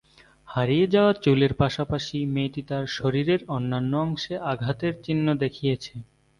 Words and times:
হারিয়ে 0.47 0.85
যাওয়া 0.87 1.11
চুলের 1.23 1.53
পাশাপাশি 1.61 2.17
মেয়েটি 2.33 2.61
তার 2.69 2.85
শরীরের 2.97 3.41
অন্যান্য 3.55 3.93
অংশে 4.05 4.33
আঘাতের 4.51 4.93
চিহ্ন 5.05 5.27
দেখিয়েছে। 5.43 5.93